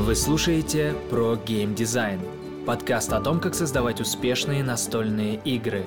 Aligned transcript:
Вы 0.00 0.16
слушаете 0.16 0.94
про 1.10 1.36
геймдизайн. 1.36 2.20
Подкаст 2.64 3.12
о 3.12 3.20
том, 3.20 3.38
как 3.38 3.54
создавать 3.54 4.00
успешные 4.00 4.64
настольные 4.64 5.34
игры. 5.44 5.84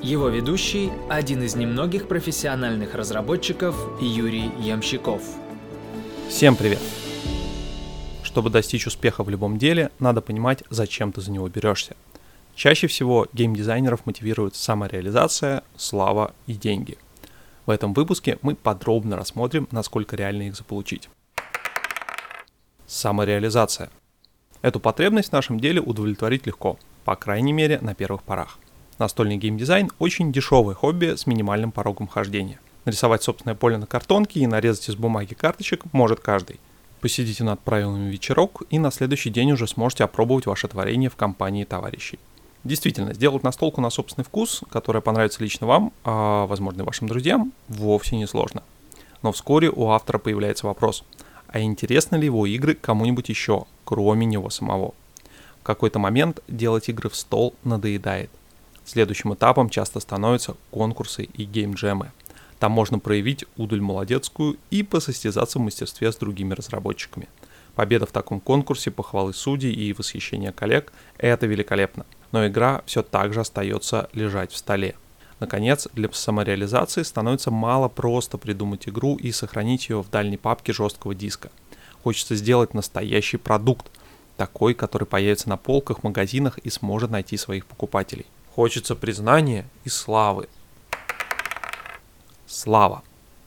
Его 0.00 0.28
ведущий– 0.28 0.92
один 1.10 1.42
из 1.42 1.56
немногих 1.56 2.06
профессиональных 2.06 2.94
разработчиков 2.94 3.74
Юрий 4.00 4.52
Ямщиков. 4.60 5.22
Всем 6.28 6.54
привет! 6.54 6.78
Чтобы 8.22 8.48
достичь 8.50 8.86
успеха 8.86 9.24
в 9.24 9.28
любом 9.28 9.58
деле, 9.58 9.90
надо 9.98 10.20
понимать, 10.20 10.62
зачем 10.70 11.10
ты 11.10 11.20
за 11.20 11.32
него 11.32 11.48
берешься. 11.48 11.96
Чаще 12.54 12.86
всего 12.86 13.26
геймдизайнеров 13.32 14.06
мотивирует 14.06 14.54
самореализация, 14.54 15.64
слава 15.76 16.32
и 16.46 16.52
деньги. 16.52 16.96
В 17.66 17.70
этом 17.70 17.92
выпуске 17.92 18.38
мы 18.40 18.54
подробно 18.54 19.16
рассмотрим, 19.16 19.66
насколько 19.72 20.14
реально 20.14 20.42
их 20.42 20.54
заполучить. 20.54 21.08
Самореализация. 22.88 23.90
Эту 24.62 24.80
потребность 24.80 25.28
в 25.28 25.32
нашем 25.32 25.60
деле 25.60 25.78
удовлетворить 25.78 26.46
легко, 26.46 26.78
по 27.04 27.16
крайней 27.16 27.52
мере 27.52 27.78
на 27.82 27.94
первых 27.94 28.22
порах. 28.22 28.58
Настольный 28.98 29.36
геймдизайн– 29.36 29.90
очень 29.98 30.32
дешевое 30.32 30.74
хобби 30.74 31.14
с 31.14 31.26
минимальным 31.26 31.70
порогом 31.70 32.08
хождения. 32.08 32.58
Нарисовать 32.86 33.22
собственное 33.22 33.54
поле 33.54 33.76
на 33.76 33.84
картонке 33.84 34.40
и 34.40 34.46
нарезать 34.46 34.88
из 34.88 34.96
бумаги 34.96 35.34
карточек 35.34 35.84
может 35.92 36.20
каждый. 36.20 36.60
Посидите 37.02 37.44
над 37.44 37.60
правилами 37.60 38.08
вечерок 38.08 38.62
и 38.70 38.78
на 38.78 38.90
следующий 38.90 39.28
день 39.28 39.52
уже 39.52 39.66
сможете 39.66 40.04
опробовать 40.04 40.46
ваше 40.46 40.66
творение 40.66 41.10
в 41.10 41.16
компании 41.16 41.64
товарищей. 41.64 42.18
Действительно, 42.64 43.12
сделать 43.12 43.42
настолку 43.42 43.82
на 43.82 43.90
собственный 43.90 44.24
вкус, 44.24 44.62
которая 44.70 45.02
понравится 45.02 45.42
лично 45.42 45.66
вам, 45.66 45.92
а 46.04 46.46
возможно 46.46 46.80
и 46.80 46.84
вашим 46.86 47.06
друзьям, 47.06 47.52
вовсе 47.68 48.16
не 48.16 48.26
сложно. 48.26 48.62
Но 49.20 49.30
вскоре 49.32 49.68
у 49.68 49.90
автора 49.90 50.16
появляется 50.16 50.66
вопрос– 50.66 51.04
а 51.48 51.60
интересны 51.60 52.16
ли 52.16 52.26
его 52.26 52.46
игры 52.46 52.74
кому-нибудь 52.74 53.28
еще, 53.28 53.64
кроме 53.84 54.26
него 54.26 54.50
самого. 54.50 54.94
В 55.60 55.64
какой-то 55.64 55.98
момент 55.98 56.40
делать 56.48 56.88
игры 56.88 57.08
в 57.08 57.16
стол 57.16 57.54
надоедает. 57.64 58.30
Следующим 58.84 59.34
этапом 59.34 59.68
часто 59.68 60.00
становятся 60.00 60.56
конкурсы 60.70 61.24
и 61.24 61.44
геймджемы. 61.44 62.12
Там 62.58 62.72
можно 62.72 62.98
проявить 62.98 63.44
удаль 63.56 63.80
молодецкую 63.80 64.56
и 64.70 64.82
посостязаться 64.82 65.58
в 65.58 65.62
мастерстве 65.62 66.10
с 66.10 66.16
другими 66.16 66.54
разработчиками. 66.54 67.28
Победа 67.74 68.06
в 68.06 68.12
таком 68.12 68.40
конкурсе, 68.40 68.90
похвалы 68.90 69.32
судей 69.32 69.72
и 69.72 69.92
восхищение 69.92 70.52
коллег– 70.52 70.92
это 71.18 71.46
великолепно. 71.46 72.06
Но 72.32 72.46
игра 72.46 72.82
все 72.86 73.02
так 73.02 73.32
же 73.32 73.40
остается 73.40 74.08
лежать 74.12 74.52
в 74.52 74.56
столе– 74.56 74.94
Наконец, 75.40 75.86
для 75.92 76.10
самореализации 76.12 77.02
становится 77.02 77.50
мало 77.50 77.88
просто 77.88 78.38
придумать 78.38 78.88
игру 78.88 79.16
и 79.16 79.30
сохранить 79.30 79.88
ее 79.88 80.02
в 80.02 80.10
дальней 80.10 80.36
папке 80.36 80.72
жесткого 80.72 81.14
диска. 81.14 81.50
Хочется 82.02 82.34
сделать 82.34 82.74
настоящий 82.74 83.36
продукт, 83.36 83.86
такой, 84.36 84.74
который 84.74 85.06
появится 85.06 85.48
на 85.48 85.56
полках, 85.56 86.02
магазинах 86.02 86.58
и 86.58 86.70
сможет 86.70 87.10
найти 87.10 87.36
своих 87.36 87.66
покупателей. 87.66 88.26
Хочется 88.54 88.94
признания 88.94 89.68
и 89.84 89.88
славы. 89.88 90.48
Слава. 92.46 93.02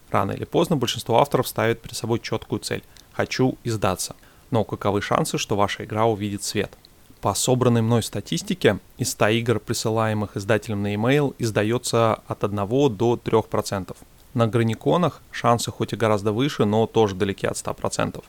Рано 0.09 0.31
или 0.31 0.43
поздно 0.45 0.75
большинство 0.75 1.19
авторов 1.19 1.47
ставит 1.47 1.81
перед 1.81 1.95
собой 1.95 2.19
четкую 2.19 2.59
цель– 2.59 2.83
«хочу 3.13 3.57
издаться». 3.63 4.15
Но 4.51 4.65
каковы 4.65 5.01
шансы, 5.01 5.37
что 5.37 5.55
ваша 5.55 5.85
игра 5.85 6.05
увидит 6.05 6.43
свет? 6.43 6.77
По 7.21 7.35
собранной 7.35 7.83
мной 7.83 8.01
статистике, 8.01 8.79
из 8.97 9.11
100 9.11 9.27
игр, 9.27 9.59
присылаемых 9.59 10.37
издателем 10.37 10.81
на 10.81 10.93
e-mail, 10.93 11.35
издается 11.37 12.15
от 12.25 12.43
1 12.43 12.55
до 12.57 13.13
3%. 13.23 13.95
На 14.33 14.47
граниконах 14.47 15.21
шансы 15.29 15.69
хоть 15.69 15.93
и 15.93 15.95
гораздо 15.95 16.31
выше, 16.31 16.65
но 16.65 16.87
тоже 16.87 17.13
далеки 17.13 17.45
от 17.45 17.57
100%. 17.57 18.23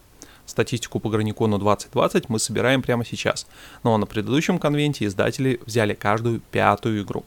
Статистику 0.45 1.01
по 1.01 1.09
граникону 1.09 1.59
2020 1.59 2.29
мы 2.29 2.39
собираем 2.39 2.83
прямо 2.83 3.07
сейчас, 3.07 3.47
но 3.83 3.97
на 3.97 4.05
предыдущем 4.05 4.59
конвенте 4.59 5.07
издатели 5.07 5.59
взяли 5.65 5.95
каждую 5.95 6.41
пятую 6.51 7.03
игру. 7.03 7.25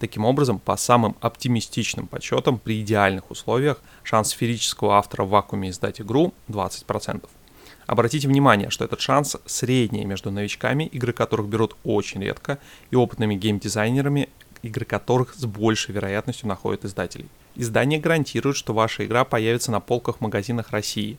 Таким 0.00 0.26
образом, 0.26 0.58
по 0.58 0.76
самым 0.76 1.16
оптимистичным 1.22 2.06
подсчетам, 2.06 2.58
при 2.58 2.82
идеальных 2.82 3.30
условиях 3.30 3.80
шанс 4.02 4.28
сферического 4.28 4.98
автора 4.98 5.24
в 5.24 5.30
вакууме 5.30 5.70
издать 5.70 6.02
игру 6.02 6.34
20%. 6.48 7.26
Обратите 7.88 8.28
внимание, 8.28 8.68
что 8.68 8.84
этот 8.84 9.00
шанс 9.00 9.38
средний 9.46 10.04
между 10.04 10.30
новичками, 10.30 10.84
игры 10.84 11.14
которых 11.14 11.48
берут 11.48 11.74
очень 11.84 12.22
редко, 12.22 12.58
и 12.90 12.96
опытными 12.96 13.34
геймдизайнерами, 13.34 14.28
игры 14.60 14.84
которых 14.84 15.32
с 15.34 15.46
большей 15.46 15.94
вероятностью 15.94 16.48
находят 16.48 16.84
издателей. 16.84 17.30
Издание 17.56 17.98
гарантирует, 17.98 18.56
что 18.56 18.74
ваша 18.74 19.06
игра 19.06 19.24
появится 19.24 19.72
на 19.72 19.80
полках 19.80 20.18
в 20.18 20.20
магазинах 20.20 20.70
России. 20.70 21.18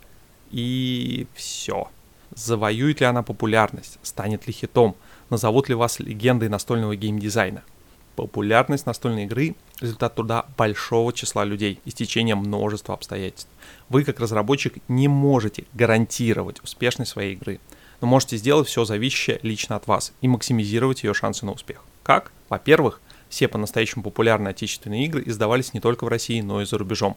И 0.51 1.25
все. 1.33 1.89
Завоюет 2.35 2.99
ли 2.99 3.07
она 3.07 3.23
популярность? 3.23 3.97
Станет 4.03 4.45
ли 4.45 4.53
хитом? 4.53 4.95
Назовут 5.31 5.69
ли 5.69 5.75
вас 5.75 5.99
легендой 5.99 6.49
настольного 6.49 6.95
геймдизайна? 6.95 7.63
Популярность 8.19 8.85
настольной 8.85 9.23
игры– 9.23 9.55
результат 9.79 10.15
труда 10.15 10.45
большого 10.57 11.13
числа 11.13 11.45
людей 11.45 11.79
и 11.85 11.89
стечения 11.89 12.35
множества 12.35 12.93
обстоятельств. 12.93 13.47
Вы, 13.87 14.03
как 14.03 14.19
разработчик, 14.19 14.75
не 14.89 15.07
можете 15.07 15.63
гарантировать 15.73 16.61
успешность 16.61 17.11
своей 17.11 17.35
игры, 17.35 17.61
но 18.01 18.07
можете 18.07 18.35
сделать 18.35 18.67
все 18.67 18.83
зависящее 18.83 19.39
лично 19.41 19.77
от 19.77 19.87
вас 19.87 20.11
и 20.19 20.27
максимизировать 20.27 21.03
ее 21.03 21.13
шансы 21.13 21.45
на 21.45 21.53
успех. 21.53 21.81
Как? 22.03 22.33
Во-первых, 22.49 22.99
все 23.29 23.47
по-настоящему 23.47 24.03
популярные 24.03 24.51
отечественные 24.51 25.05
игры 25.05 25.23
издавались 25.25 25.73
не 25.73 25.79
только 25.79 26.03
в 26.03 26.09
России, 26.09 26.41
но 26.41 26.61
и 26.61 26.65
за 26.65 26.77
рубежом. 26.77 27.15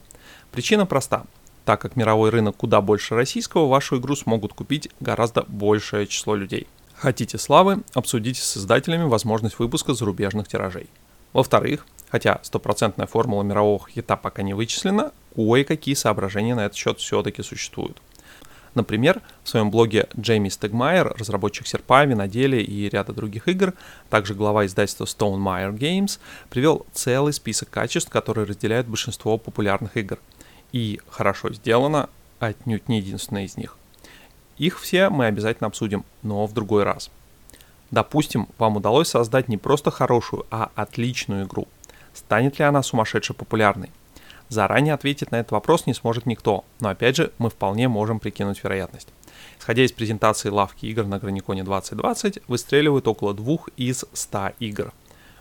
Причина 0.52 0.86
проста. 0.86 1.24
Так 1.64 1.80
как 1.80 1.96
мировой 1.96 2.30
рынок 2.30 2.58
куда 2.58 2.80
больше 2.80 3.16
российского, 3.16 3.66
вашу 3.66 3.98
игру 3.98 4.14
смогут 4.14 4.52
купить 4.52 4.88
гораздо 5.00 5.42
большее 5.48 6.06
число 6.06 6.36
людей. 6.36 6.68
Хотите 7.02 7.36
славы, 7.36 7.82
обсудите 7.94 8.40
с 8.40 8.56
издателями 8.56 9.02
возможность 9.02 9.58
выпуска 9.58 9.92
зарубежных 9.92 10.46
тиражей. 10.46 10.86
Во-вторых, 11.32 11.84
хотя 12.08 12.38
стопроцентная 12.44 13.08
формула 13.08 13.42
мирового 13.42 13.84
хита 13.88 14.14
пока 14.16 14.42
не 14.44 14.54
вычислена, 14.54 15.10
кое-какие 15.34 15.96
соображения 15.96 16.54
на 16.54 16.66
этот 16.66 16.76
счет 16.76 17.00
все-таки 17.00 17.42
существуют. 17.42 18.00
Например, 18.76 19.20
в 19.42 19.48
своем 19.48 19.72
блоге 19.72 20.06
Джейми 20.16 20.48
Стегмайер, 20.48 21.12
разработчик 21.18 21.66
серпа, 21.66 22.04
виноделия 22.04 22.62
и 22.62 22.88
ряда 22.88 23.12
других 23.12 23.48
игр, 23.48 23.74
также 24.08 24.36
глава 24.36 24.64
издательства 24.66 25.02
Stone 25.02 25.42
Meyer 25.42 25.76
Games, 25.76 26.20
привел 26.50 26.86
целый 26.92 27.32
список 27.32 27.68
качеств, 27.68 28.10
которые 28.10 28.46
разделяют 28.46 28.86
большинство 28.86 29.38
популярных 29.38 29.96
игр. 29.96 30.20
И 30.70 31.00
хорошо 31.10 31.52
сделано 31.52 32.08
отнюдь 32.38 32.88
не 32.88 32.98
единственное 32.98 33.46
из 33.46 33.56
них. 33.56 33.76
Их 34.58 34.80
все 34.80 35.08
мы 35.08 35.26
обязательно 35.26 35.68
обсудим, 35.68 36.04
но 36.22 36.46
в 36.46 36.52
другой 36.52 36.84
раз. 36.84 37.10
Допустим, 37.90 38.48
вам 38.58 38.76
удалось 38.76 39.08
создать 39.08 39.48
не 39.48 39.56
просто 39.56 39.90
хорошую, 39.90 40.46
а 40.50 40.70
отличную 40.74 41.46
игру. 41.46 41.68
Станет 42.14 42.58
ли 42.58 42.64
она 42.64 42.82
сумасшедше 42.82 43.34
популярной? 43.34 43.90
Заранее 44.48 44.94
ответить 44.94 45.30
на 45.30 45.36
этот 45.40 45.52
вопрос 45.52 45.86
не 45.86 45.94
сможет 45.94 46.26
никто, 46.26 46.64
но 46.80 46.90
опять 46.90 47.16
же 47.16 47.32
мы 47.38 47.48
вполне 47.48 47.88
можем 47.88 48.18
прикинуть 48.18 48.62
вероятность. 48.62 49.08
Исходя 49.58 49.84
из 49.84 49.92
презентации 49.92 50.50
лавки 50.50 50.86
игр 50.86 51.04
на 51.04 51.18
Граниконе 51.18 51.64
2020, 51.64 52.40
выстреливают 52.48 53.08
около 53.08 53.32
2 53.32 53.56
из 53.76 54.04
100 54.12 54.52
игр. 54.58 54.92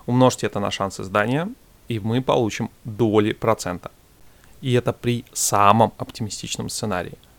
Умножьте 0.05 0.47
это 0.47 0.59
на 0.59 0.71
шанс 0.71 0.99
издания, 0.99 1.49
и 1.89 1.99
мы 1.99 2.21
получим 2.21 2.69
доли 2.85 3.33
процента. 3.33 3.91
И 4.61 4.73
это 4.73 4.93
при 4.93 5.25
самом 5.33 5.91
оптимистичном 5.97 6.69
сценарии– 6.69 7.17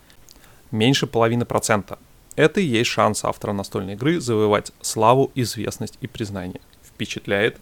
меньше 0.72 1.06
половины 1.06 1.44
процента. 1.44 1.98
Это 2.34 2.60
и 2.60 2.64
есть 2.64 2.90
шанс 2.90 3.24
автора 3.24 3.52
настольной 3.52 3.92
игры 3.92 4.18
завоевать 4.18 4.72
славу, 4.80 5.30
известность 5.34 5.98
и 6.00 6.06
признание. 6.06 6.60
Впечатляет? 6.82 7.60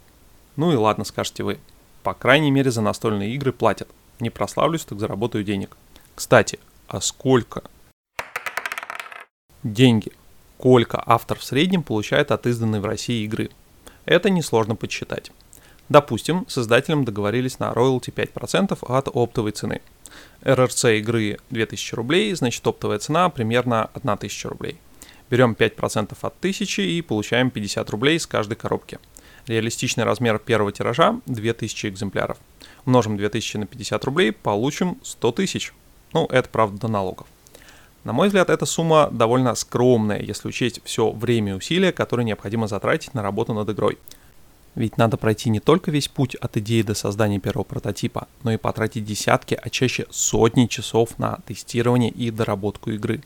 Ну 0.55 0.71
и 0.71 0.75
ладно, 0.75 1.03
скажете 1.03 1.43
вы. 1.43 1.59
По 2.03 2.13
крайней 2.13 2.51
мере, 2.51 2.71
за 2.71 2.81
настольные 2.81 3.35
игры 3.35 3.51
платят. 3.51 3.89
Не 4.19 4.29
прославлюсь, 4.29 4.85
так 4.85 4.99
заработаю 4.99 5.43
денег. 5.43 5.77
Кстати, 6.15 6.59
а 6.87 7.01
сколько? 7.01 7.63
Деньги. 9.63 10.11
Сколько 10.57 11.01
автор 11.05 11.39
в 11.39 11.43
среднем 11.43 11.81
получает 11.81 12.29
от 12.29 12.45
изданной 12.45 12.79
в 12.79 12.85
России 12.85 13.25
игры? 13.25 13.49
Это 14.05 14.29
несложно 14.29 14.75
подсчитать. 14.75 15.31
Допустим, 15.89 16.45
с 16.47 16.59
издателем 16.59 17.03
договорились 17.03 17.57
на 17.57 17.73
роялти 17.73 18.11
5% 18.11 18.77
от 18.87 19.07
оптовой 19.11 19.51
цены– 19.51 19.81
РРЦ 20.43 20.85
игры 20.85 21.37
2000 21.49 21.95
рублей, 21.95 22.33
значит 22.33 22.65
оптовая 22.65 22.99
цена 22.99 23.29
примерно 23.29 23.89
1000 23.93 24.49
рублей. 24.49 24.77
Берем 25.29 25.53
5% 25.53 26.17
от 26.21 26.33
1000 26.39 26.81
и 26.81 27.01
получаем 27.01 27.51
50 27.51 27.89
рублей 27.89 28.19
с 28.19 28.27
каждой 28.27 28.55
коробки. 28.55 28.99
Реалистичный 29.47 30.03
размер 30.03 30.39
первого 30.39 30.71
тиража 30.71 31.19
2000 31.25 31.87
экземпляров. 31.87 32.37
Умножим 32.85 33.17
2000 33.17 33.57
на 33.57 33.65
50 33.65 34.05
рублей, 34.05 34.31
получим 34.31 34.97
100 35.03 35.31
тысяч. 35.31 35.73
Ну, 36.13 36.25
это 36.25 36.49
правда 36.49 36.81
до 36.81 36.87
налогов. 36.87 37.27
На 38.03 38.13
мой 38.13 38.27
взгляд, 38.27 38.49
эта 38.49 38.65
сумма 38.65 39.09
довольно 39.11 39.53
скромная, 39.53 40.19
если 40.19 40.47
учесть 40.47 40.81
все 40.83 41.11
время 41.11 41.53
и 41.53 41.55
усилия, 41.55 41.91
которые 41.91 42.25
необходимо 42.25 42.67
затратить 42.67 43.13
на 43.13 43.21
работу 43.21 43.53
над 43.53 43.69
игрой. 43.69 43.99
Ведь 44.75 44.97
надо 44.97 45.17
пройти 45.17 45.49
не 45.49 45.59
только 45.59 45.91
весь 45.91 46.07
путь 46.07 46.35
от 46.35 46.55
идеи 46.57 46.81
до 46.81 46.93
создания 46.93 47.39
первого 47.39 47.63
прототипа, 47.63 48.27
но 48.43 48.53
и 48.53 48.57
потратить 48.57 49.03
десятки, 49.03 49.59
а 49.61 49.69
чаще 49.69 50.05
сотни 50.09 50.67
часов 50.67 51.19
на 51.19 51.39
тестирование 51.45 52.09
и 52.09 52.31
доработку 52.31 52.91
игры. 52.91 53.21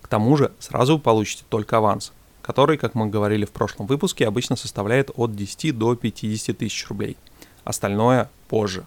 К 0.00 0.08
тому 0.08 0.36
же 0.36 0.52
сразу 0.60 0.94
вы 0.96 1.02
получите 1.02 1.44
только 1.48 1.78
аванс, 1.78 2.12
который, 2.40 2.78
как 2.78 2.94
мы 2.94 3.08
говорили 3.08 3.44
в 3.44 3.50
прошлом 3.50 3.86
выпуске, 3.86 4.28
обычно 4.28 4.54
составляет 4.54 5.10
от 5.16 5.34
10 5.34 5.76
до 5.76 5.96
50 5.96 6.56
тысяч 6.56 6.86
рублей. 6.88 7.16
Остальное 7.64 8.30
позже. 8.46 8.84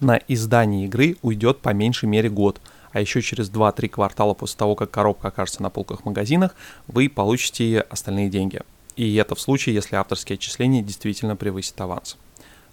На 0.00 0.18
издание 0.28 0.86
игры 0.86 1.16
уйдет 1.20 1.58
по 1.58 1.74
меньшей 1.74 2.08
мере 2.08 2.30
год, 2.30 2.60
а 2.92 3.00
еще 3.00 3.20
через 3.20 3.50
2-3 3.50 3.90
квартала 3.90 4.32
после 4.32 4.56
того, 4.56 4.74
как 4.74 4.90
коробка 4.90 5.28
окажется 5.28 5.62
на 5.62 5.68
полках 5.68 6.06
магазинах, 6.06 6.54
вы 6.86 7.10
получите 7.10 7.80
остальные 7.80 8.30
деньги. 8.30 8.62
И 8.96 9.14
это 9.16 9.34
в 9.34 9.40
случае, 9.40 9.74
если 9.74 9.96
авторские 9.96 10.34
отчисления 10.34 10.82
действительно 10.82 11.36
превысят 11.36 11.80
аванс. 11.80 12.16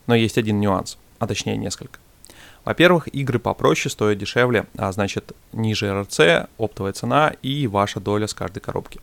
Но 0.07 0.15
есть 0.15 0.37
один 0.37 0.59
нюанс, 0.59 0.97
а 1.19 1.27
точнее 1.27 1.57
несколько. 1.57 1.99
Во-первых, 2.65 3.13
игры 3.13 3.39
попроще 3.39 3.91
стоят 3.91 4.17
дешевле, 4.17 4.65
а 4.77 4.91
значит 4.93 5.33
ниже 5.51 6.01
РЦ, 6.01 6.47
оптовая 6.57 6.93
цена 6.93 7.33
и 7.41 7.67
ваша 7.67 7.99
доля 7.99 8.27
с 8.27 8.33
каждой 8.33 8.61
коробки. 8.61 9.01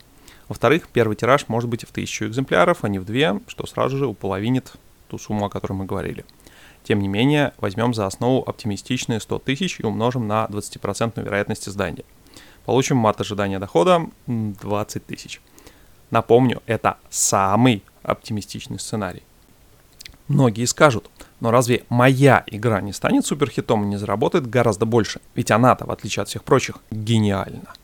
Во-вторых, 0.48 0.88
первый 0.92 1.14
тираж 1.14 1.46
может 1.48 1.68
быть 1.68 1.84
в 1.84 1.90
1000 1.90 2.28
экземпляров, 2.28 2.84
а 2.84 2.88
не 2.88 2.98
в 2.98 3.04
2, 3.04 3.40
что 3.46 3.66
сразу 3.66 3.98
же 3.98 4.06
уполовинит 4.06 4.72
ту 5.08 5.18
сумму, 5.18 5.46
о 5.46 5.50
которой 5.50 5.74
мы 5.74 5.84
говорили. 5.84 6.24
Тем 6.84 7.00
не 7.00 7.08
менее, 7.08 7.52
возьмем 7.58 7.92
за 7.92 8.06
основу 8.06 8.42
оптимистичные 8.48 9.20
100 9.20 9.38
тысяч 9.40 9.78
и 9.78 9.84
умножим 9.84 10.26
на 10.26 10.46
20% 10.46 11.22
вероятность 11.22 11.68
издания. 11.68 12.04
Получим 12.64 12.96
мат 12.96 13.20
ожидания 13.20 13.58
дохода 13.58 14.06
20 14.26 15.06
тысяч. 15.06 15.40
Напомню, 16.10 16.62
это 16.66 16.96
самый 17.08 17.82
оптимистичный 18.02 18.78
сценарий. 18.78 19.22
Многие 20.28 20.64
скажут, 20.66 21.10
но 21.40 21.50
разве 21.50 21.84
моя 21.88 22.44
игра 22.46 22.80
не 22.80 22.92
станет 22.92 23.26
суперхитом 23.26 23.84
и 23.84 23.86
не 23.86 23.96
заработает 23.96 24.48
гораздо 24.48 24.86
больше? 24.86 25.20
Ведь 25.34 25.50
она-то, 25.50 25.86
в 25.86 25.90
отличие 25.90 26.22
от 26.22 26.28
всех 26.28 26.44
прочих, 26.44 26.76
гениальна. 26.90 27.74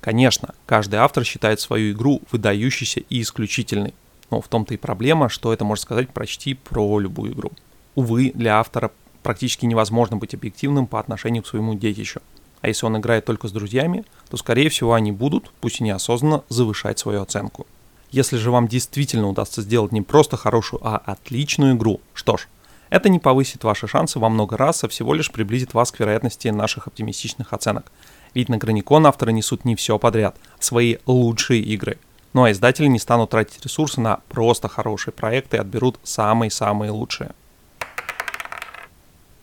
Конечно, 0.00 0.54
каждый 0.66 0.96
автор 0.96 1.24
считает 1.24 1.60
свою 1.60 1.92
игру 1.92 2.22
выдающейся 2.30 3.00
и 3.00 3.20
исключительной. 3.20 3.94
Но 4.30 4.40
в 4.40 4.48
том-то 4.48 4.74
и 4.74 4.76
проблема, 4.76 5.28
что 5.28 5.52
это 5.52 5.64
можно 5.64 5.82
сказать 5.82 6.08
почти 6.10 6.54
про 6.54 6.98
любую 6.98 7.32
игру. 7.32 7.52
Увы, 7.94 8.32
для 8.34 8.58
автора 8.58 8.90
практически 9.22 9.66
невозможно 9.66 10.16
быть 10.16 10.34
объективным 10.34 10.86
по 10.86 11.00
отношению 11.00 11.42
к 11.42 11.46
своему 11.46 11.74
детищу. 11.74 12.20
А 12.66 12.68
если 12.68 12.84
он 12.84 12.96
играет 12.96 13.24
только 13.24 13.46
с 13.46 13.52
друзьями, 13.52 14.04
то 14.28 14.36
скорее 14.36 14.70
всего 14.70 14.94
они 14.94 15.12
будут, 15.12 15.52
пусть 15.60 15.80
и 15.80 15.84
неосознанно, 15.84 16.42
завышать 16.48 16.98
свою 16.98 17.22
оценку. 17.22 17.64
Если 18.10 18.36
же 18.38 18.50
вам 18.50 18.66
действительно 18.66 19.28
удастся 19.28 19.62
сделать 19.62 19.92
не 19.92 20.02
просто 20.02 20.36
хорошую, 20.36 20.84
а 20.84 20.96
отличную 20.96 21.76
игру, 21.76 22.00
что 22.12 22.36
ж, 22.36 22.48
это 22.90 23.08
не 23.08 23.20
повысит 23.20 23.62
ваши 23.62 23.86
шансы 23.86 24.18
во 24.18 24.28
много 24.28 24.56
раз, 24.56 24.82
а 24.82 24.88
всего 24.88 25.14
лишь 25.14 25.30
приблизит 25.30 25.74
вас 25.74 25.92
к 25.92 26.00
вероятности 26.00 26.48
наших 26.48 26.88
оптимистичных 26.88 27.52
оценок. 27.52 27.92
Ведь 28.34 28.48
на 28.48 28.58
Граникон 28.58 29.06
авторы 29.06 29.32
несут 29.32 29.64
не 29.64 29.76
все 29.76 29.96
подряд, 30.00 30.36
а 30.58 30.60
свои 30.60 30.96
лучшие 31.06 31.62
игры. 31.62 31.98
Ну 32.32 32.42
а 32.42 32.50
издатели 32.50 32.88
не 32.88 32.98
станут 32.98 33.30
тратить 33.30 33.64
ресурсы 33.64 34.00
на 34.00 34.18
просто 34.28 34.66
хорошие 34.66 35.14
проекты 35.14 35.58
и 35.58 35.60
отберут 35.60 36.00
самые-самые 36.02 36.90
лучшие. 36.90 37.30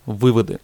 Выводы. 0.05 0.59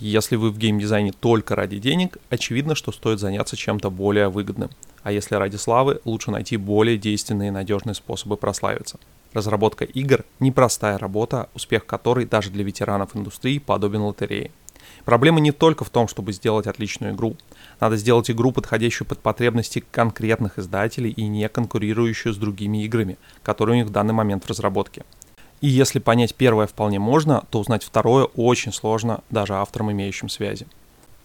Если 0.00 0.36
вы 0.36 0.50
в 0.50 0.56
геймдизайне 0.56 1.12
только 1.12 1.54
ради 1.54 1.78
денег, 1.78 2.16
очевидно, 2.30 2.74
что 2.74 2.90
стоит 2.90 3.20
заняться 3.20 3.54
чем-то 3.54 3.90
более 3.90 4.30
выгодным. 4.30 4.70
А 5.02 5.12
если 5.12 5.34
ради 5.34 5.56
славы, 5.56 6.00
лучше 6.06 6.30
найти 6.30 6.56
более 6.56 6.96
действенные 6.96 7.48
и 7.48 7.52
надежные 7.52 7.94
способы 7.94 8.38
прославиться. 8.38 8.98
Разработка 9.34 9.84
игр– 9.84 10.24
непростая 10.40 10.96
работа, 10.96 11.50
успех 11.54 11.84
которой 11.84 12.24
даже 12.24 12.48
для 12.48 12.64
ветеранов 12.64 13.14
индустрии 13.14 13.58
подобен 13.58 14.00
лотерее. 14.00 14.52
Проблема 15.04 15.38
не 15.38 15.52
только 15.52 15.84
в 15.84 15.90
том, 15.90 16.08
чтобы 16.08 16.32
сделать 16.32 16.66
отличную 16.66 17.14
игру. 17.14 17.36
Надо 17.78 17.98
сделать 17.98 18.30
игру, 18.30 18.52
подходящую 18.52 19.06
под 19.06 19.18
потребности 19.18 19.84
конкретных 19.90 20.58
издателей 20.58 21.10
и 21.10 21.26
не 21.26 21.46
конкурирующую 21.46 22.32
с 22.32 22.38
другими 22.38 22.84
играми, 22.84 23.18
которые 23.42 23.74
у 23.74 23.78
них 23.82 23.88
в 23.88 23.92
данный 23.92 24.14
момент 24.14 24.44
в 24.44 24.48
разработке. 24.48 25.04
И 25.60 25.68
если 25.68 25.98
понять 25.98 26.34
первое 26.34 26.66
вполне 26.66 26.98
можно, 26.98 27.44
то 27.50 27.60
узнать 27.60 27.84
второе 27.84 28.24
очень 28.24 28.72
сложно 28.72 29.22
даже 29.30 29.54
авторам, 29.54 29.92
имеющим 29.92 30.28
связи. 30.28 30.66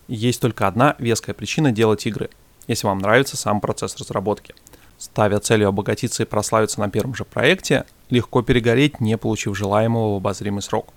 Есть 0.07 0.41
только 0.41 0.67
одна 0.67 0.95
веская 0.99 1.33
причина 1.33 1.71
делать 1.71 2.05
игры, 2.05 2.29
если 2.67 2.87
вам 2.87 2.99
нравится 2.99 3.37
сам 3.37 3.61
процесс 3.61 3.95
разработки. 3.97 4.53
Ставя 4.97 5.39
целью 5.39 5.69
обогатиться 5.69 6.23
и 6.23 6.25
прославиться 6.25 6.79
на 6.79 6.89
первом 6.89 7.15
же 7.15 7.25
проекте, 7.25 7.85
легко 8.09 8.41
перегореть, 8.41 8.99
не 8.99 9.17
получив 9.17 9.57
желаемого 9.57 10.13
в 10.13 10.17
обозримый 10.17 10.61
срок. 10.61 10.87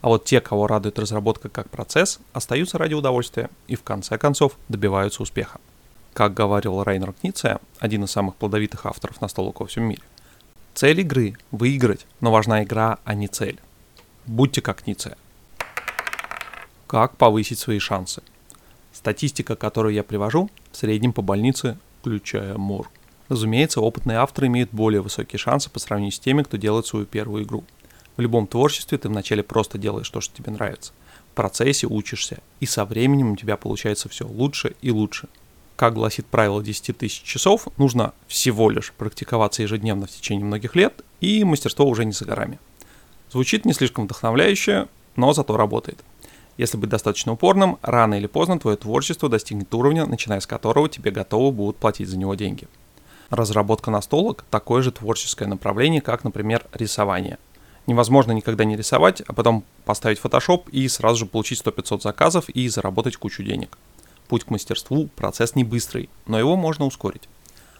А 0.00 0.08
вот 0.08 0.24
те, 0.24 0.40
кого 0.40 0.66
радует 0.66 0.98
разработка 0.98 1.48
как 1.48 1.70
процесс, 1.70 2.20
остаются 2.32 2.78
ради 2.78 2.94
удовольствия 2.94 3.50
и 3.66 3.74
в 3.74 3.82
конце 3.82 4.16
концов 4.16 4.52
добиваются 4.68 5.22
успеха. 5.22 5.60
Как 6.14 6.34
говорил 6.34 6.82
Рейнер 6.82 7.12
Книце, 7.12 7.58
один 7.80 8.04
из 8.04 8.10
самых 8.10 8.36
плодовитых 8.36 8.86
авторов 8.86 9.20
настолок 9.20 9.60
во 9.60 9.66
всем 9.66 9.84
мире– 9.84 10.02
Цель 10.78 11.00
игры– 11.00 11.36
выиграть, 11.50 12.06
но 12.20 12.30
важна 12.30 12.62
игра, 12.62 13.00
а 13.04 13.14
не 13.14 13.26
цель. 13.26 13.58
Будьте 14.26 14.62
как 14.62 14.86
Ницца. 14.86 15.18
Как 16.86 17.16
повысить 17.16 17.58
свои 17.58 17.80
шансы? 17.80 18.22
Статистика, 18.92 19.56
которую 19.56 19.92
я 19.92 20.04
привожу, 20.04 20.48
в 20.70 20.76
среднем 20.76 21.12
по 21.12 21.20
больнице, 21.20 21.78
включая 21.98 22.56
МОР. 22.56 22.88
Разумеется, 23.28 23.80
опытные 23.80 24.18
авторы 24.18 24.46
имеют 24.46 24.70
более 24.70 25.00
высокие 25.00 25.40
шансы 25.40 25.68
по 25.68 25.80
сравнению 25.80 26.12
с 26.12 26.20
теми, 26.20 26.44
кто 26.44 26.56
делает 26.56 26.86
свою 26.86 27.06
первую 27.06 27.42
игру. 27.42 27.64
В 28.16 28.20
любом 28.20 28.46
творчестве 28.46 28.98
ты 28.98 29.08
вначале 29.08 29.42
просто 29.42 29.78
делаешь 29.78 30.10
то, 30.10 30.20
что 30.20 30.36
тебе 30.36 30.52
нравится. 30.52 30.92
В 31.32 31.34
процессе 31.34 31.88
учишься, 31.88 32.38
и 32.60 32.66
со 32.66 32.84
временем 32.84 33.32
у 33.32 33.36
тебя 33.36 33.56
получается 33.56 34.08
все 34.08 34.28
лучше 34.28 34.76
и 34.80 34.92
лучше– 34.92 35.26
как 35.78 35.94
гласит 35.94 36.26
правило 36.26 36.60
10 36.60 36.98
тысяч 36.98 37.22
часов, 37.22 37.68
нужно 37.76 38.12
всего 38.26 38.68
лишь 38.68 38.92
практиковаться 38.94 39.62
ежедневно 39.62 40.08
в 40.08 40.10
течение 40.10 40.44
многих 40.44 40.74
лет, 40.74 41.04
и 41.20 41.44
мастерство 41.44 41.86
уже 41.86 42.04
не 42.04 42.10
за 42.10 42.24
горами. 42.24 42.58
Звучит 43.30 43.64
не 43.64 43.72
слишком 43.72 44.06
вдохновляюще, 44.06 44.88
но 45.14 45.32
зато 45.32 45.56
работает. 45.56 46.00
Если 46.56 46.76
быть 46.76 46.90
достаточно 46.90 47.30
упорным, 47.30 47.78
рано 47.80 48.14
или 48.14 48.26
поздно 48.26 48.58
твое 48.58 48.76
творчество 48.76 49.28
достигнет 49.28 49.72
уровня, 49.72 50.04
начиная 50.04 50.40
с 50.40 50.48
которого 50.48 50.88
тебе 50.88 51.12
готовы 51.12 51.52
будут 51.52 51.76
платить 51.76 52.08
за 52.08 52.18
него 52.18 52.34
деньги. 52.34 52.66
Разработка 53.30 53.92
настолок– 53.92 54.44
такое 54.50 54.82
же 54.82 54.90
творческое 54.90 55.46
направление, 55.46 56.00
как, 56.00 56.24
например, 56.24 56.66
рисование. 56.72 57.38
Невозможно 57.86 58.32
никогда 58.32 58.64
не 58.64 58.76
рисовать, 58.76 59.20
а 59.20 59.32
потом 59.32 59.62
поставить 59.84 60.18
Photoshop 60.18 60.68
и 60.72 60.88
сразу 60.88 61.20
же 61.20 61.26
получить 61.26 61.62
100-500 61.62 62.02
заказов 62.02 62.48
и 62.48 62.68
заработать 62.68 63.16
кучу 63.16 63.44
денег. 63.44 63.78
Путь 64.28 64.44
к 64.44 64.50
мастерству– 64.50 65.08
процесс 65.16 65.54
не 65.54 65.64
быстрый, 65.64 66.10
но 66.26 66.38
его 66.38 66.54
можно 66.54 66.84
ускорить. 66.84 67.28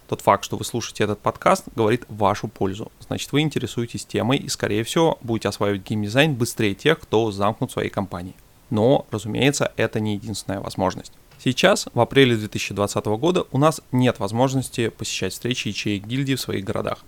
Тот 0.08 0.22
факт, 0.22 0.42
что 0.44 0.56
вы 0.56 0.64
слушаете 0.64 1.04
этот 1.04 1.20
подкаст, 1.20 1.64
говорит 1.76 2.06
вашу 2.08 2.48
пользу. 2.48 2.90
Значит, 3.06 3.30
вы 3.32 3.42
интересуетесь 3.42 4.06
темой 4.06 4.38
и, 4.38 4.48
скорее 4.48 4.82
всего, 4.82 5.18
будете 5.20 5.50
осваивать 5.50 5.86
геймдизайн 5.86 6.34
быстрее 6.34 6.74
тех, 6.74 6.98
кто 7.00 7.30
замкнут 7.30 7.70
в 7.70 7.74
своей 7.74 7.90
компании. 7.90 8.34
Но, 8.70 9.04
разумеется, 9.10 9.72
это 9.76 10.00
не 10.00 10.14
единственная 10.14 10.60
возможность. 10.60 11.12
Сейчас, 11.38 11.86
в 11.92 12.00
апреле 12.00 12.34
2020 12.34 13.04
года, 13.04 13.44
у 13.52 13.58
нас 13.58 13.82
нет 13.92 14.18
возможности 14.18 14.88
посещать 14.88 15.34
встречи 15.34 15.68
ячеек 15.68 16.06
гильдии 16.06 16.34
в 16.34 16.40
своих 16.40 16.64
городах. 16.64 17.04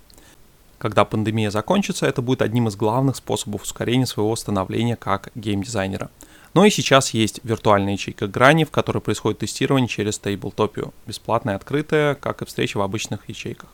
Когда 0.77 1.03
пандемия 1.03 1.49
закончится, 1.49 2.05
это 2.05 2.21
будет 2.21 2.43
одним 2.43 2.67
из 2.67 2.75
главных 2.75 3.15
способов 3.15 3.63
ускорения 3.63 4.05
своего 4.05 4.35
становления 4.35 4.95
как 4.95 5.31
геймдизайнера– 5.33 6.11
но 6.53 6.65
и 6.65 6.69
сейчас 6.69 7.13
есть 7.13 7.39
виртуальная 7.43 7.93
ячейка 7.93 8.27
грани, 8.27 8.65
в 8.65 8.71
которой 8.71 8.99
происходит 8.99 9.39
тестирование 9.39 9.87
через 9.87 10.19
Tabletopia, 10.19 10.93
бесплатная 11.07 11.55
открытая, 11.55 12.15
как 12.15 12.41
и 12.41 12.45
встреча 12.45 12.77
в 12.77 12.81
обычных 12.81 13.29
ячейках. 13.29 13.69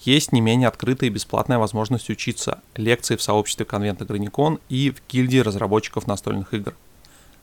Есть 0.00 0.32
не 0.32 0.40
менее 0.40 0.68
открытая 0.68 1.10
и 1.10 1.12
бесплатная 1.12 1.58
возможность 1.58 2.08
учиться 2.08 2.62
лекции 2.74 3.16
в 3.16 3.22
сообществе 3.22 3.66
конвента 3.66 4.04
Граникон 4.04 4.58
и 4.68 4.90
в 4.90 5.02
гильдии 5.10 5.38
разработчиков 5.38 6.06
настольных 6.06 6.54
игр. 6.54 6.74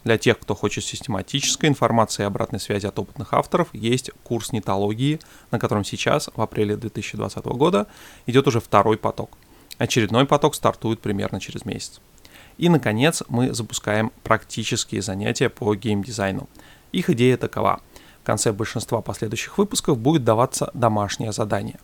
Для 0.04 0.18
тех, 0.18 0.40
кто 0.40 0.56
хочет 0.56 0.84
систематической 0.84 1.70
информации 1.70 2.24
и 2.24 2.26
обратной 2.26 2.60
связи 2.60 2.86
от 2.86 2.98
опытных 2.98 3.34
авторов, 3.34 3.68
есть 3.74 4.12
курс 4.24 4.52
нетологии, 4.52 5.20
на 5.52 5.60
котором 5.60 5.84
сейчас, 5.84 6.30
в 6.36 6.42
апреле 6.42 6.78
2020 6.78 7.46
года, 7.46 7.88
идет 8.26 8.48
уже 8.48 8.60
второй 8.60 8.98
поток. 8.98 9.38
Очередной 9.78 10.26
поток 10.26 10.56
стартует 10.56 11.00
примерно 11.00 11.40
через 11.40 11.66
месяц. 11.66 12.00
И, 12.58 12.70
наконец, 12.70 13.24
мы 13.30 13.54
запускаем 13.54 14.12
практические 14.24 15.02
занятия 15.02 15.50
по 15.50 15.74
геймдизайну. 15.76 16.50
Их 16.92 17.10
идея 17.10 17.38
такова. 17.38 17.82
В 18.24 18.26
конце 18.26 18.52
большинства 18.52 19.02
последующих 19.02 19.58
выпусков 19.58 19.98
будет 19.98 20.24
даваться 20.24 20.72
домашнее 20.74 21.32
задание. 21.32 21.80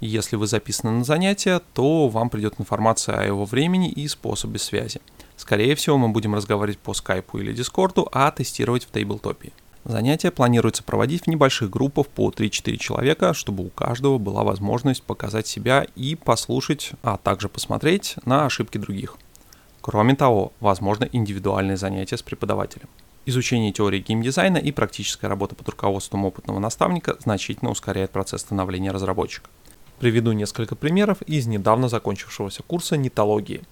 Если 0.00 0.36
вы 0.36 0.46
записаны 0.46 0.92
на 0.92 1.04
занятие, 1.04 1.60
то 1.74 2.08
вам 2.08 2.30
придет 2.30 2.54
информация 2.58 3.16
о 3.16 3.24
его 3.24 3.44
времени 3.44 3.90
и 3.90 4.06
способе 4.06 4.58
связи. 4.58 5.00
Скорее 5.36 5.74
всего, 5.74 5.98
мы 5.98 6.08
будем 6.08 6.34
разговаривать 6.34 6.78
по 6.78 6.94
скайпу 6.94 7.38
или 7.38 7.52
дискорду, 7.52 8.08
а 8.12 8.30
тестировать 8.30 8.84
в 8.84 8.90
тейблтопе. 8.90 9.52
Занятия 9.84 10.30
планируется 10.30 10.82
проводить 10.82 11.24
в 11.24 11.26
небольших 11.28 11.70
группах 11.70 12.08
по 12.08 12.30
3-4 12.30 12.76
человека, 12.76 13.34
чтобы 13.34 13.64
у 13.64 13.70
каждого 13.70 14.18
была 14.18 14.44
возможность 14.44 15.02
показать 15.02 15.46
себя 15.46 15.86
и 15.96 16.14
послушать, 16.14 16.92
а 17.02 17.16
также 17.16 17.48
посмотреть 17.48 18.16
на 18.24 18.46
ошибки 18.46 18.78
других. 18.78 19.16
Кроме 19.88 20.14
того, 20.14 20.52
возможно 20.60 21.08
индивидуальные 21.10 21.78
занятия 21.78 22.18
с 22.18 22.22
преподавателем. 22.22 22.90
Изучение 23.24 23.72
теории 23.72 24.04
геймдизайна 24.06 24.58
и 24.58 24.70
практическая 24.70 25.28
работа 25.28 25.54
под 25.54 25.66
руководством 25.70 26.26
опытного 26.26 26.58
наставника 26.58 27.16
значительно 27.20 27.70
ускоряет 27.70 28.10
процесс 28.10 28.42
становления 28.42 28.90
разработчика. 28.90 29.48
Приведу 29.98 30.32
несколько 30.32 30.76
примеров 30.76 31.22
из 31.22 31.46
недавно 31.46 31.88
закончившегося 31.88 32.62
курса 32.64 32.98
нитологии. 32.98 33.62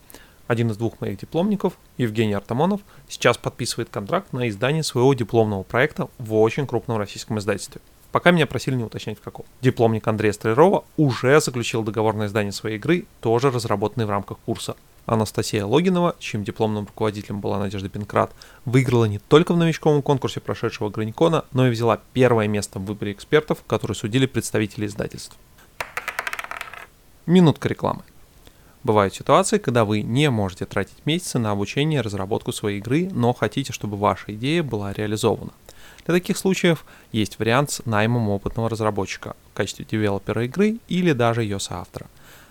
Один 0.46 0.70
из 0.70 0.78
двух 0.78 1.02
моих 1.02 1.18
дипломников, 1.18 1.74
Евгений 1.98 2.32
Артамонов, 2.32 2.80
сейчас 3.10 3.36
подписывает 3.36 3.90
контракт 3.90 4.32
на 4.32 4.48
издание 4.48 4.84
своего 4.84 5.12
дипломного 5.12 5.64
проекта 5.64 6.08
в 6.16 6.34
очень 6.36 6.66
крупном 6.66 6.96
российском 6.96 7.38
издательстве. 7.38 7.82
Пока 8.10 8.30
меня 8.30 8.46
просили 8.46 8.76
не 8.76 8.84
уточнять 8.84 9.18
в 9.18 9.22
каком. 9.22 9.44
Дипломник 9.60 10.08
Андрея 10.08 10.32
Столярова 10.32 10.86
уже 10.96 11.38
заключил 11.42 11.82
договор 11.82 12.14
на 12.14 12.24
издание 12.24 12.52
своей 12.52 12.78
игры, 12.78 13.04
тоже 13.20 13.50
разработанный 13.50 14.06
в 14.06 14.10
рамках 14.10 14.38
курса. 14.46 14.76
Анастасия 15.06 15.64
Логинова, 15.64 16.16
чьим 16.18 16.44
дипломным 16.44 16.86
руководителем 16.86 17.40
была 17.40 17.58
Надежда 17.58 17.88
Пинкрат, 17.88 18.32
выиграла 18.64 19.04
не 19.04 19.18
только 19.18 19.54
в 19.54 19.56
новичковом 19.56 20.02
конкурсе 20.02 20.40
прошедшего 20.40 20.90
Граникона, 20.90 21.44
но 21.52 21.66
и 21.66 21.70
взяла 21.70 22.00
первое 22.12 22.48
место 22.48 22.78
в 22.78 22.84
выборе 22.84 23.12
экспертов, 23.12 23.62
которые 23.66 23.94
судили 23.94 24.26
представители 24.26 24.86
издательств. 24.86 25.36
Минутка 27.24 27.68
рекламы. 27.68 28.02
Бывают 28.82 29.14
ситуации, 29.14 29.58
когда 29.58 29.84
вы 29.84 30.02
не 30.02 30.30
можете 30.30 30.64
тратить 30.64 31.04
месяцы 31.06 31.40
на 31.40 31.50
обучение 31.50 31.98
и 31.98 32.02
разработку 32.02 32.52
своей 32.52 32.78
игры, 32.78 33.08
но 33.12 33.32
хотите, 33.32 33.72
чтобы 33.72 33.96
ваша 33.96 34.34
идея 34.34 34.62
была 34.62 34.92
реализована. 34.92 35.52
Для 36.04 36.14
таких 36.14 36.36
случаев 36.36 36.84
есть 37.10 37.40
вариант 37.40 37.72
с 37.72 37.84
наймом 37.84 38.28
опытного 38.28 38.68
разработчика 38.68 39.34
в 39.50 39.56
качестве 39.56 39.84
девелопера 39.84 40.44
игры 40.44 40.76
или 40.86 41.12
даже 41.12 41.42
ее 41.42 41.58
соавтора. 41.58 42.06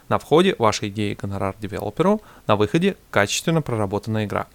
На 0.08 0.20
входе 0.20 0.56
ваша 0.60 0.88
идея 0.90 1.16
гонорар 1.16 1.56
девелоперу, 1.60 2.22
на 2.46 2.56
выходе 2.56 2.96
качественно 3.10 3.62
проработанная 3.62 4.26
игра. 4.26 4.48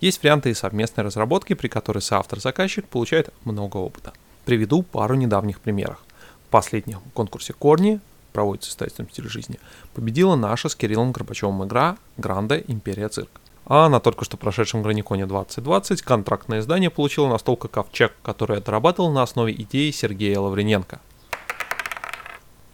Есть 0.00 0.22
варианты 0.22 0.50
и 0.50 0.54
совместной 0.54 1.04
разработки, 1.04 1.54
при 1.54 1.68
которой 1.68 1.98
соавтор-заказчик 2.00 2.88
получает 2.88 3.32
много 3.44 3.76
опыта. 3.76 4.12
Приведу 4.44 4.82
пару 4.82 5.14
недавних 5.14 5.60
примеров. 5.60 5.98
В 6.46 6.50
последнем 6.50 7.00
конкурсе 7.12 7.52
Корни 7.52 8.00
проводится 8.32 8.70
издательством 8.70 9.08
«Стиль 9.10 9.28
жизни», 9.28 9.58
победила 9.94 10.36
наша 10.36 10.68
с 10.68 10.74
Кириллом 10.74 11.12
Горбачевым 11.12 11.64
игра 11.64 11.96
«Гранда 12.16 12.58
Империя 12.58 13.08
Цирк». 13.08 13.40
А 13.66 13.88
на 13.88 14.00
только 14.00 14.24
что 14.24 14.36
прошедшем 14.36 14.82
Граниконе 14.82 15.26
2020 15.26 16.02
контрактное 16.02 16.60
издание 16.60 16.90
получило 16.90 17.28
настолка 17.28 17.68
«Ковчег», 17.68 18.12
который 18.22 18.58
отрабатывал 18.58 19.10
на 19.10 19.22
основе 19.22 19.54
идеи 19.54 19.90
Сергея 19.90 20.40
Лаврененко. 20.40 21.00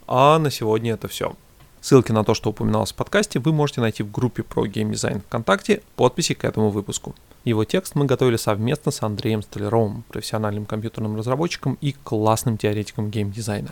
А 0.08 0.38
на 0.38 0.50
сегодня 0.50 0.94
это 0.94 1.06
все. 1.06 1.36
Ссылки 1.80 2.12
на 2.12 2.24
то, 2.24 2.34
что 2.34 2.50
упоминалось 2.50 2.92
в 2.92 2.94
подкасте, 2.94 3.38
вы 3.38 3.52
можете 3.52 3.80
найти 3.80 4.02
в 4.02 4.10
группе 4.10 4.42
про 4.42 4.66
геймдизайн 4.66 5.22
ВКонтакте, 5.22 5.82
подписи 5.96 6.34
к 6.34 6.44
этому 6.44 6.68
выпуску. 6.68 7.14
Его 7.44 7.64
текст 7.64 7.94
мы 7.94 8.04
готовили 8.04 8.36
совместно 8.36 8.92
с 8.92 9.02
Андреем 9.02 9.42
Столяровым, 9.42 10.04
профессиональным 10.08 10.66
компьютерным 10.66 11.16
разработчиком 11.16 11.78
и 11.80 11.92
классным 11.92 12.58
теоретиком 12.58 13.10
геймдизайна. 13.10 13.70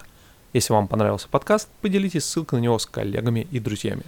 Если 0.54 0.72
вам 0.72 0.88
понравился 0.88 1.28
подкаст, 1.28 1.68
поделитесь 1.82 2.24
ссылкой 2.24 2.60
на 2.60 2.64
него 2.64 2.78
с 2.78 2.86
коллегами 2.86 3.46
и 3.50 3.60
друзьями. 3.60 4.04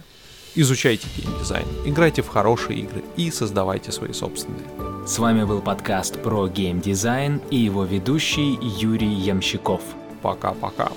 Изучайте 0.55 1.07
геймдизайн, 1.15 1.67
играйте 1.85 2.23
в 2.23 2.27
хорошие 2.27 2.79
игры 2.79 3.03
и 3.17 3.29
создавайте 3.29 3.91
свои 3.91 4.13
собственные. 4.13 4.65
С 5.05 5.19
вами 5.19 5.43
был 5.43 5.61
подкаст 5.61 6.19
про 6.21 6.47
геймдизайн 6.47 7.39
и 7.51 7.57
его 7.57 7.85
ведущий 7.85 8.57
Юрий 8.79 9.13
Ямщиков. 9.13 9.81
Пока-пока. 10.23 10.91